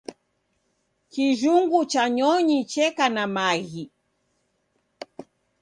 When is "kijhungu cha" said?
1.11-2.03